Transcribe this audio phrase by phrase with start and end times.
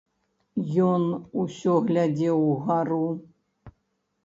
[0.85, 1.03] Ён
[1.43, 3.03] усё глядзеў угару.